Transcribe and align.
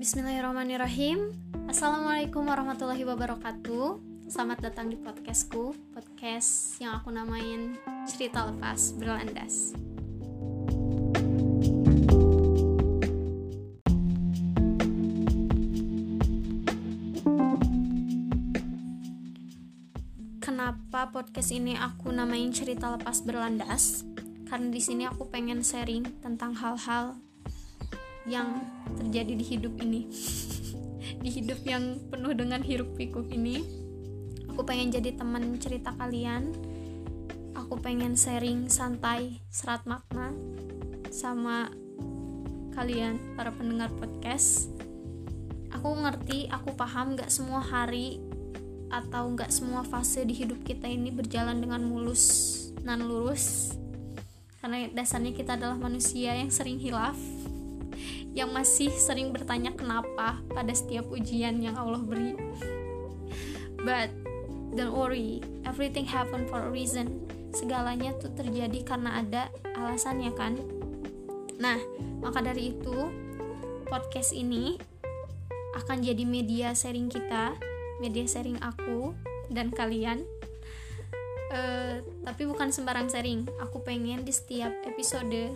Bismillahirrahmanirrahim. 0.00 1.28
Assalamualaikum 1.68 2.48
warahmatullahi 2.48 3.04
wabarakatuh. 3.04 4.00
Selamat 4.32 4.64
datang 4.64 4.88
di 4.88 4.96
podcastku 4.96 5.76
Podcast 5.92 6.80
yang 6.80 6.96
aku 6.96 7.12
namain 7.12 7.76
Cerita 8.08 8.48
Lepas 8.48 8.96
Berlandas. 8.96 9.76
Kenapa 20.40 21.12
podcast 21.12 21.52
ini 21.52 21.76
aku 21.76 22.08
namain 22.08 22.48
Cerita 22.56 22.96
Lepas 22.96 23.20
Berlandas? 23.20 24.08
Karena 24.48 24.72
di 24.72 24.80
sini 24.80 25.04
aku 25.04 25.28
pengen 25.28 25.60
sharing 25.60 26.24
tentang 26.24 26.56
hal-hal 26.56 27.20
yang 28.28 28.60
terjadi 28.98 29.32
di 29.36 29.44
hidup 29.44 29.74
ini. 29.80 30.08
Di 31.20 31.30
hidup 31.30 31.60
yang 31.64 32.00
penuh 32.08 32.32
dengan 32.32 32.60
hiruk 32.64 32.96
pikuk 32.96 33.28
ini. 33.32 33.60
Aku 34.52 34.64
pengen 34.64 34.92
jadi 34.92 35.16
teman 35.16 35.56
cerita 35.56 35.92
kalian. 35.96 36.52
Aku 37.56 37.78
pengen 37.78 38.18
sharing 38.18 38.66
santai 38.66 39.40
serat 39.52 39.84
makna 39.86 40.34
sama 41.12 41.70
kalian 42.74 43.18
para 43.36 43.52
pendengar 43.54 43.92
podcast. 43.96 44.70
Aku 45.70 45.94
ngerti 45.94 46.50
aku 46.50 46.74
paham 46.74 47.14
gak 47.14 47.30
semua 47.30 47.62
hari 47.62 48.18
atau 48.90 49.30
gak 49.38 49.54
semua 49.54 49.86
fase 49.86 50.26
di 50.26 50.34
hidup 50.34 50.66
kita 50.66 50.90
ini 50.90 51.14
berjalan 51.14 51.62
dengan 51.62 51.86
mulus 51.86 52.56
nan 52.82 53.06
lurus. 53.06 53.76
Karena 54.60 54.90
dasarnya 54.92 55.32
kita 55.32 55.56
adalah 55.56 55.78
manusia 55.78 56.36
yang 56.36 56.52
sering 56.52 56.76
hilaf 56.76 57.16
yang 58.30 58.54
masih 58.54 58.94
sering 58.94 59.34
bertanya 59.34 59.74
kenapa 59.74 60.38
pada 60.54 60.70
setiap 60.70 61.10
ujian 61.10 61.58
yang 61.58 61.74
Allah 61.74 61.98
beri. 61.98 62.38
But 63.82 64.12
don't 64.74 64.94
worry, 64.94 65.42
everything 65.66 66.06
happen 66.06 66.46
for 66.46 66.62
a 66.62 66.70
reason. 66.70 67.26
Segalanya 67.50 68.14
tuh 68.22 68.30
terjadi 68.38 68.86
karena 68.86 69.24
ada 69.24 69.50
alasannya 69.74 70.30
kan. 70.38 70.54
Nah, 71.58 71.76
maka 72.22 72.40
dari 72.40 72.70
itu 72.70 73.10
podcast 73.90 74.30
ini 74.30 74.78
akan 75.74 75.98
jadi 75.98 76.22
media 76.22 76.70
sharing 76.70 77.10
kita, 77.10 77.58
media 77.98 78.24
sharing 78.30 78.58
aku 78.62 79.10
dan 79.50 79.74
kalian. 79.74 80.22
Uh, 81.50 81.98
tapi 82.22 82.46
bukan 82.46 82.70
sembarang 82.70 83.10
sharing. 83.10 83.42
Aku 83.58 83.82
pengen 83.82 84.22
di 84.22 84.30
setiap 84.30 84.70
episode 84.86 85.50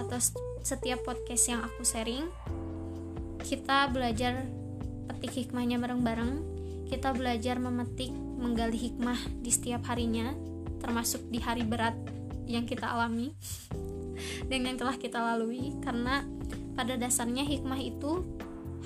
atau 0.00 0.18
setiap 0.60 1.04
podcast 1.04 1.44
yang 1.48 1.60
aku 1.64 1.84
sharing 1.84 2.28
kita 3.40 3.88
belajar 3.88 4.46
petik 5.08 5.32
hikmahnya 5.44 5.80
bareng-bareng. 5.80 6.32
Kita 6.86 7.14
belajar 7.14 7.58
memetik 7.62 8.10
menggali 8.14 8.78
hikmah 8.78 9.18
di 9.42 9.50
setiap 9.50 9.86
harinya 9.90 10.34
termasuk 10.80 11.22
di 11.28 11.38
hari 11.38 11.62
berat 11.62 11.92
yang 12.48 12.64
kita 12.64 12.88
alami 12.88 13.36
dan 14.50 14.60
yang 14.66 14.76
telah 14.78 14.96
kita 14.98 15.18
lalui. 15.18 15.74
Karena 15.82 16.22
pada 16.74 16.94
dasarnya 16.94 17.46
hikmah 17.46 17.78
itu 17.78 18.22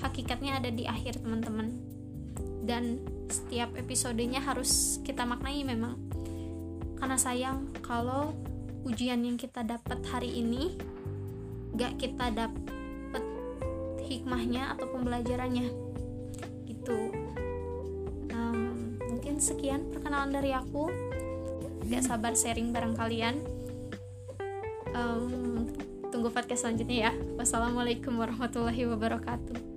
hakikatnya 0.01 0.61
ada 0.61 0.69
di 0.69 0.85
akhir 0.85 1.21
teman-teman. 1.21 1.71
Dan 2.65 3.01
setiap 3.29 3.73
episodenya 3.77 4.41
harus 4.41 5.01
kita 5.05 5.25
maknai 5.25 5.61
memang. 5.61 5.97
Karena 6.97 7.17
sayang 7.21 7.69
kalau 7.85 8.33
ujian 8.85 9.21
yang 9.25 9.37
kita 9.37 9.65
dapat 9.65 10.01
hari 10.09 10.41
ini 10.41 10.77
gak 11.75 11.99
kita 11.99 12.31
dapet 12.31 13.23
hikmahnya 14.05 14.75
atau 14.75 14.87
pembelajarannya. 14.89 15.67
Gitu. 16.65 16.99
Um, 18.31 18.97
mungkin 18.99 19.43
sekian 19.43 19.91
perkenalan 19.91 20.31
dari 20.31 20.55
aku. 20.55 20.89
Gak 21.91 22.07
sabar 22.07 22.33
sharing 22.33 22.71
bareng 22.71 22.95
kalian. 22.95 23.43
Um, 24.95 25.67
tunggu 26.09 26.31
podcast 26.31 26.63
selanjutnya 26.63 27.11
ya. 27.11 27.13
Wassalamualaikum 27.35 28.15
warahmatullahi 28.15 28.87
wabarakatuh 28.87 29.74